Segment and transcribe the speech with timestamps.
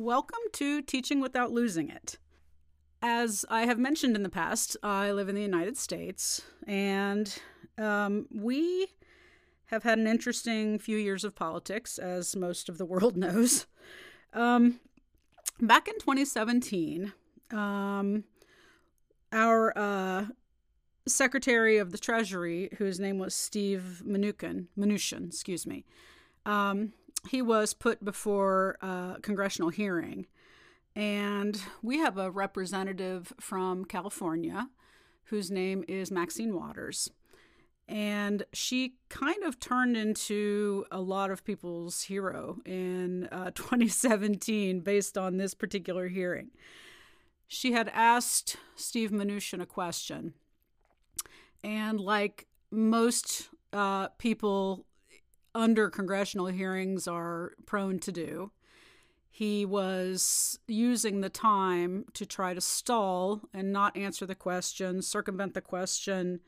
[0.00, 2.16] Welcome to Teaching Without Losing It.
[3.02, 7.38] As I have mentioned in the past, I live in the United States, and
[7.76, 8.86] um, we
[9.66, 13.66] have had an interesting few years of politics, as most of the world knows.
[14.32, 14.80] Um,
[15.60, 17.12] back in 2017,
[17.50, 18.24] um,
[19.34, 20.24] our uh,
[21.06, 25.84] Secretary of the Treasury, whose name was Steve Mnuchin, Mnuchin, excuse me,
[26.46, 26.94] um,
[27.28, 30.26] he was put before a congressional hearing.
[30.96, 34.68] And we have a representative from California
[35.24, 37.08] whose name is Maxine Waters.
[37.88, 45.16] And she kind of turned into a lot of people's hero in uh, 2017 based
[45.18, 46.50] on this particular hearing.
[47.46, 50.34] She had asked Steve Mnuchin a question.
[51.62, 54.86] And like most uh, people
[55.54, 58.50] under congressional hearings are prone to do.
[59.30, 65.54] He was using the time to try to stall and not answer the question, circumvent
[65.54, 66.40] the question,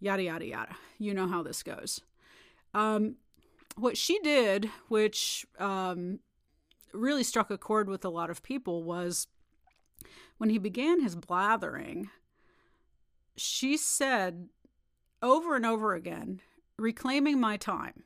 [0.00, 0.76] yada, yada, yada.
[0.98, 2.00] You know how this goes.
[2.72, 3.16] Um,
[3.76, 6.20] what she did, which um,
[6.92, 9.26] really struck a chord with a lot of people, was
[10.38, 12.10] when he began his blathering,
[13.36, 14.48] she said
[15.20, 16.40] over and over again,
[16.78, 18.04] reclaiming my time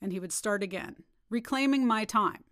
[0.00, 0.96] and he would start again,
[1.30, 2.44] reclaiming my time.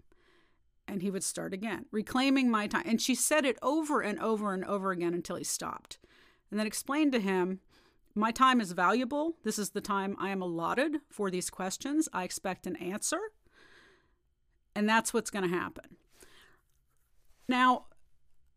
[0.88, 2.84] And he would start again, reclaiming my time.
[2.86, 5.98] And she said it over and over and over again until he stopped.
[6.50, 7.60] And then explained to him,
[8.14, 9.36] My time is valuable.
[9.42, 12.08] This is the time I am allotted for these questions.
[12.12, 13.18] I expect an answer.
[14.76, 15.96] And that's what's going to happen.
[17.48, 17.86] Now,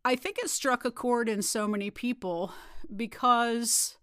[0.05, 2.53] I think it struck a chord in so many people
[2.95, 3.97] because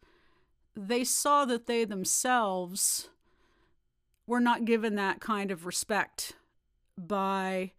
[0.75, 3.09] they saw that they themselves
[4.27, 6.35] we're not given that kind of respect
[6.99, 7.73] by,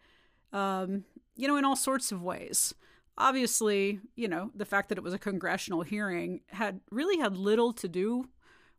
[0.54, 1.04] um,
[1.36, 2.74] you know, in all sorts of ways.
[3.18, 7.74] Obviously, you know, the fact that it was a congressional hearing had really had little
[7.74, 8.30] to do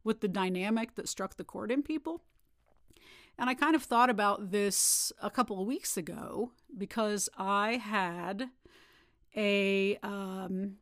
[0.05, 2.23] with the dynamic that struck the chord in people.
[3.39, 8.51] And I kind of thought about this a couple of weeks ago because I had
[9.37, 10.77] a um,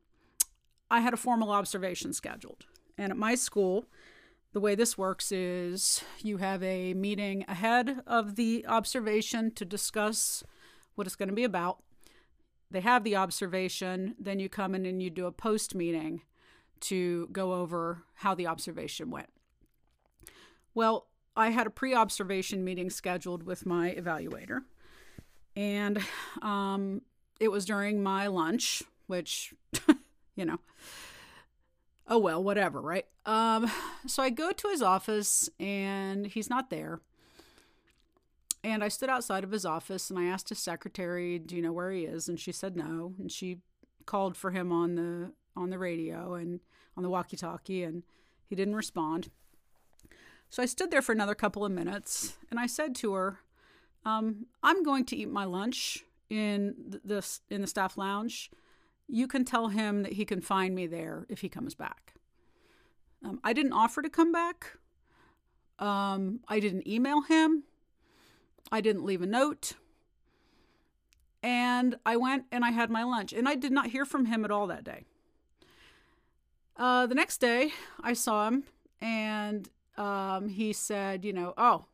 [0.90, 2.64] I had a formal observation scheduled,
[2.96, 3.86] and at my school,
[4.56, 10.42] the way this works is you have a meeting ahead of the observation to discuss
[10.94, 11.82] what it's going to be about.
[12.70, 16.22] They have the observation, then you come in and you do a post meeting
[16.80, 19.28] to go over how the observation went.
[20.74, 24.60] Well, I had a pre observation meeting scheduled with my evaluator,
[25.54, 26.02] and
[26.40, 27.02] um,
[27.38, 29.52] it was during my lunch, which,
[30.34, 30.60] you know,
[32.08, 33.06] oh well, whatever, right?
[33.24, 33.70] Um,
[34.06, 37.00] so I go to his office and he's not there.
[38.62, 41.72] And I stood outside of his office and I asked his secretary, "Do you know
[41.72, 43.14] where he is?" And she said no.
[43.18, 43.58] And she
[44.06, 46.60] called for him on the on the radio and
[46.96, 48.02] on the walkie-talkie and
[48.46, 49.30] he didn't respond.
[50.50, 53.38] So I stood there for another couple of minutes and I said to her,
[54.04, 58.50] um, "I'm going to eat my lunch in the in the staff lounge."
[59.08, 62.14] You can tell him that he can find me there if he comes back.
[63.24, 64.76] Um, I didn't offer to come back.
[65.78, 67.64] Um, I didn't email him.
[68.70, 69.74] I didn't leave a note.
[71.42, 73.32] And I went and I had my lunch.
[73.32, 75.04] And I did not hear from him at all that day.
[76.76, 77.72] Uh, the next day,
[78.02, 78.64] I saw him
[79.00, 81.86] and um, he said, you know, oh,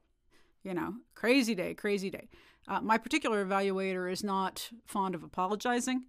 [0.64, 2.28] you know, crazy day, crazy day.
[2.66, 6.04] Uh, my particular evaluator is not fond of apologizing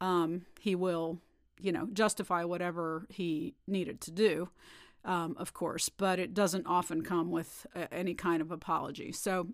[0.00, 1.20] um, he will,
[1.60, 4.50] you know, justify whatever he needed to do,
[5.04, 9.12] um, of course, but it doesn't often come with uh, any kind of apology.
[9.12, 9.48] So,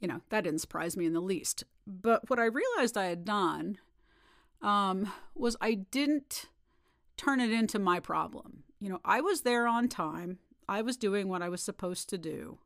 [0.00, 1.64] you know, that didn't surprise me in the least.
[1.86, 3.78] But what I realized I had done
[4.60, 6.46] um, was I didn't
[7.16, 8.64] turn it into my problem.
[8.80, 10.38] You know, I was there on time,
[10.68, 12.58] I was doing what I was supposed to do.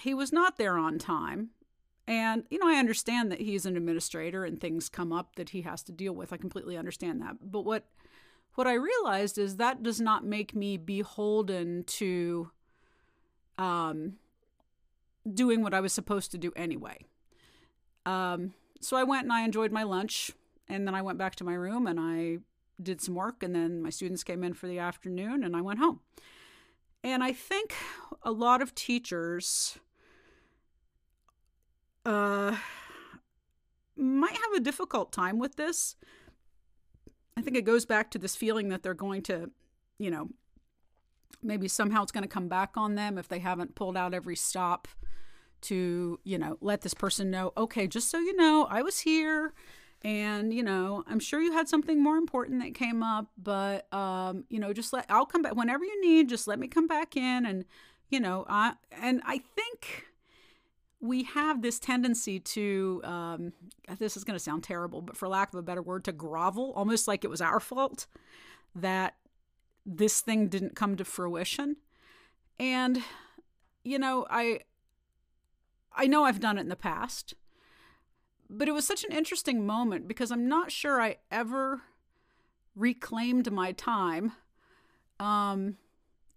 [0.00, 1.50] He was not there on time.
[2.08, 5.62] And, you know, I understand that he's an administrator and things come up that he
[5.62, 6.32] has to deal with.
[6.32, 7.36] I completely understand that.
[7.40, 7.86] But what
[8.54, 12.50] what I realized is that does not make me beholden to
[13.56, 14.14] um,
[15.32, 16.98] doing what I was supposed to do anyway.
[18.04, 20.32] Um, so I went and I enjoyed my lunch,
[20.68, 22.38] and then I went back to my room and I
[22.82, 25.78] did some work, and then my students came in for the afternoon, and I went
[25.78, 26.00] home.
[27.04, 27.74] And I think
[28.22, 29.78] a lot of teachers
[32.04, 32.56] uh,
[33.96, 35.96] might have a difficult time with this.
[37.36, 39.50] I think it goes back to this feeling that they're going to,
[39.98, 40.28] you know,
[41.42, 44.36] maybe somehow it's going to come back on them if they haven't pulled out every
[44.36, 44.88] stop
[45.62, 49.54] to, you know, let this person know, okay, just so you know, I was here
[50.02, 54.44] and, you know, I'm sure you had something more important that came up, but, um,
[54.50, 57.16] you know, just let, I'll come back whenever you need, just let me come back
[57.16, 57.46] in.
[57.46, 57.64] And,
[58.10, 60.06] you know, I, and I think
[61.02, 63.52] we have this tendency to, um,
[63.98, 66.72] this is going to sound terrible, but for lack of a better word, to grovel,
[66.76, 68.06] almost like it was our fault
[68.76, 69.16] that
[69.84, 71.76] this thing didn't come to fruition.
[72.60, 73.02] And,
[73.84, 74.60] you know, I,
[75.92, 77.34] I know I've done it in the past,
[78.48, 81.82] but it was such an interesting moment because I'm not sure I ever
[82.76, 84.32] reclaimed my time
[85.18, 85.78] um,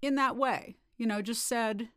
[0.01, 0.77] in that way.
[0.97, 1.89] You know, just said,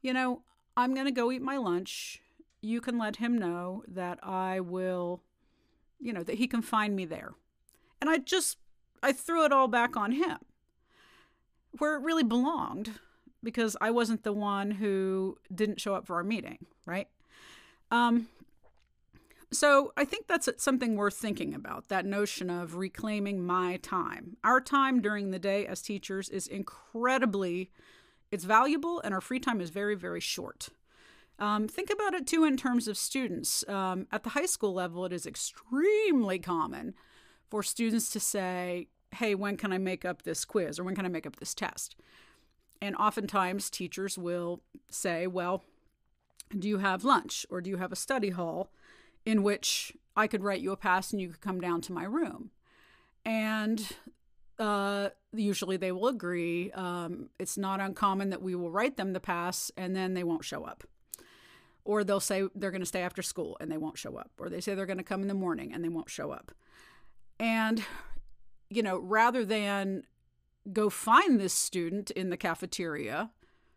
[0.00, 0.42] you know,
[0.76, 2.20] I'm going to go eat my lunch.
[2.60, 5.22] You can let him know that I will,
[6.00, 7.32] you know, that he can find me there.
[8.00, 8.58] And I just,
[9.02, 10.38] I threw it all back on him
[11.78, 12.98] where it really belonged
[13.42, 17.08] because I wasn't the one who didn't show up for our meeting, right?
[17.90, 18.28] Um,
[19.50, 24.36] so I think that's something worth thinking about that notion of reclaiming my time.
[24.42, 27.70] Our time during the day as teachers is incredibly
[28.32, 30.68] it's valuable and our free time is very very short.
[31.38, 33.66] Um, think about it too in terms of students.
[33.68, 36.94] Um, at the high school level, it is extremely common
[37.50, 41.04] for students to say, Hey, when can I make up this quiz or when can
[41.04, 41.96] I make up this test?
[42.82, 45.62] And oftentimes teachers will say, well,
[46.58, 48.72] do you have lunch or do you have a study hall
[49.24, 52.02] in which I could write you a pass and you could come down to my
[52.02, 52.50] room?
[53.24, 53.88] And
[54.58, 56.70] uh, usually they will agree.
[56.72, 60.44] Um, it's not uncommon that we will write them the pass and then they won't
[60.44, 60.84] show up.
[61.84, 64.30] Or they'll say they're going to stay after school and they won't show up.
[64.38, 66.52] Or they say they're going to come in the morning and they won't show up.
[67.40, 67.82] And,
[68.70, 70.04] you know, rather than
[70.72, 73.30] go find this student in the cafeteria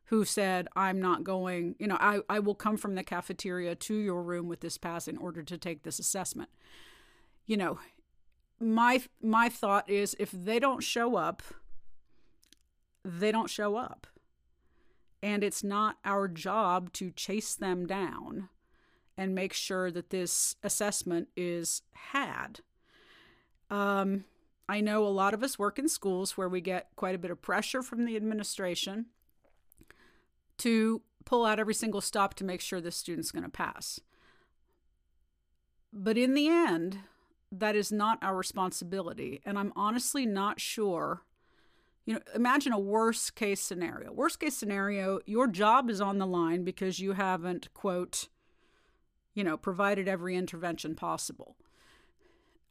[0.10, 3.95] who said, I'm not going, you know, I, I will come from the cafeteria to
[3.95, 6.50] your room with this pass in order to take this assessment.
[7.48, 7.80] You know,
[8.66, 11.44] my my thought is if they don't show up,
[13.04, 14.08] they don't show up.
[15.22, 18.50] And it's not our job to chase them down
[19.18, 22.60] and make sure that this assessment is had.
[23.70, 24.26] Um,
[24.68, 27.32] I know a lot of us work in schools where we get quite a bit
[27.32, 29.08] of pressure from the administration
[30.58, 34.00] to pull out every single stop to make sure the student's going to pass.
[35.92, 37.00] But in the end,
[37.51, 39.42] that is not our responsibility.
[39.45, 41.21] And I'm honestly not sure.
[42.06, 44.12] You know, imagine a worst case scenario.
[44.12, 48.27] Worst case scenario, your job is on the line because you haven't, quote,
[49.33, 51.56] you know, provided every intervention possible.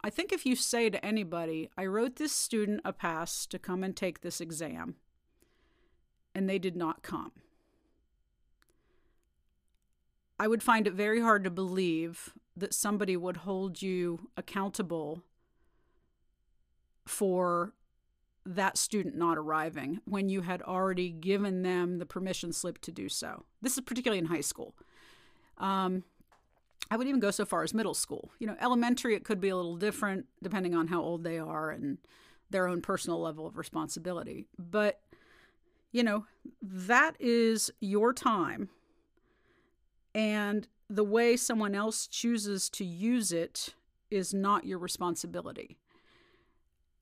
[0.02, 3.82] I think if you say to anybody, I wrote this student a pass to come
[3.82, 4.96] and take this exam,
[6.34, 7.32] and they did not come,
[10.38, 15.22] I would find it very hard to believe that somebody would hold you accountable
[17.06, 17.72] for
[18.46, 23.08] that student not arriving when you had already given them the permission slip to do
[23.08, 23.44] so.
[23.62, 24.74] This is particularly in high school.
[25.58, 26.04] Um,
[26.90, 28.30] I would even go so far as middle school.
[28.38, 31.70] You know, elementary, it could be a little different depending on how old they are
[31.70, 31.98] and
[32.50, 34.46] their own personal level of responsibility.
[34.58, 35.00] But,
[35.92, 36.26] you know,
[36.62, 38.68] that is your time.
[40.14, 43.74] And the way someone else chooses to use it
[44.10, 45.78] is not your responsibility.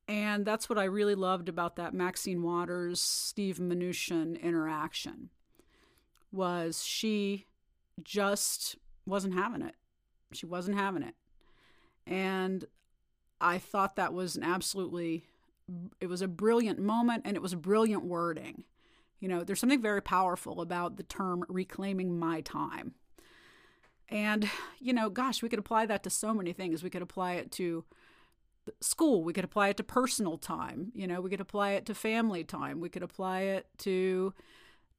[0.07, 5.29] And that's what I really loved about that Maxine Waters Steve Mnuchin interaction
[6.31, 7.45] was she
[8.03, 8.75] just
[9.05, 9.75] wasn't having it.
[10.33, 11.15] She wasn't having it.
[12.05, 12.65] And
[13.39, 15.25] I thought that was an absolutely
[16.01, 18.65] it was a brilliant moment and it was brilliant wording.
[19.21, 22.95] You know, there's something very powerful about the term reclaiming my time.
[24.09, 26.83] And, you know, gosh, we could apply that to so many things.
[26.83, 27.85] We could apply it to
[28.79, 31.93] school, we could apply it to personal time, you know, we could apply it to
[31.93, 34.33] family time, we could apply it to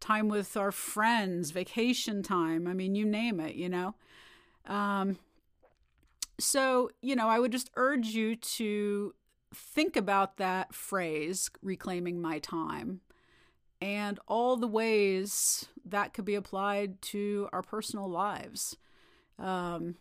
[0.01, 2.67] time with our friends, vacation time.
[2.67, 3.95] I mean, you name it, you know.
[4.67, 5.19] Um,
[6.39, 9.15] so, you know, I would just urge you to
[9.55, 13.01] think about that phrase, reclaiming my time,
[13.81, 18.77] and all the ways that could be applied to our personal lives.
[19.39, 19.97] Um,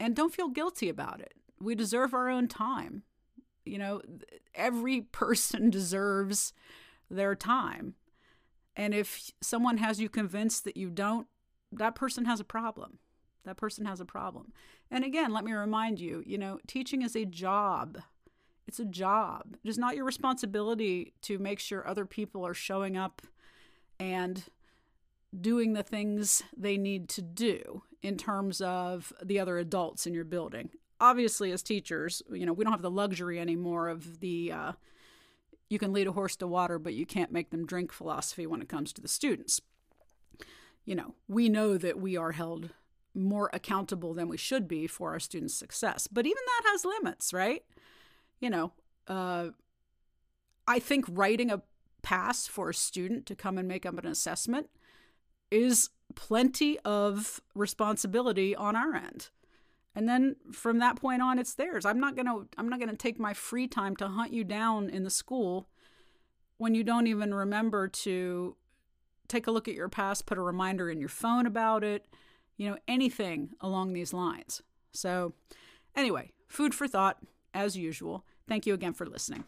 [0.00, 1.34] and don't feel guilty about it.
[1.60, 3.02] We deserve our own time.
[3.64, 4.02] You know,
[4.54, 6.52] every person deserves
[7.10, 7.94] their time.
[8.76, 11.26] And if someone has you convinced that you don't,
[11.72, 12.98] that person has a problem.
[13.44, 14.52] That person has a problem.
[14.90, 17.98] And again, let me remind you, you know, teaching is a job.
[18.66, 19.56] It's a job.
[19.64, 23.22] It is not your responsibility to make sure other people are showing up
[23.98, 24.44] and
[25.38, 30.24] doing the things they need to do in terms of the other adults in your
[30.24, 30.70] building.
[31.00, 34.72] Obviously, as teachers, you know, we don't have the luxury anymore of the uh,
[35.68, 38.62] you can lead a horse to water, but you can't make them drink philosophy when
[38.62, 39.60] it comes to the students.
[40.84, 42.70] You know, we know that we are held
[43.14, 47.32] more accountable than we should be for our students' success, but even that has limits,
[47.32, 47.64] right?
[48.40, 48.72] You know,
[49.06, 49.48] uh,
[50.66, 51.62] I think writing a
[52.02, 54.70] pass for a student to come and make up an assessment
[55.50, 59.30] is plenty of responsibility on our end.
[59.94, 61.84] And then from that point on it's theirs.
[61.84, 64.44] I'm not going to I'm not going to take my free time to hunt you
[64.44, 65.68] down in the school
[66.58, 68.56] when you don't even remember to
[69.28, 72.06] take a look at your past, put a reminder in your phone about it,
[72.56, 74.62] you know, anything along these lines.
[74.92, 75.34] So,
[75.94, 77.18] anyway, food for thought
[77.54, 78.24] as usual.
[78.48, 79.44] Thank you again for listening.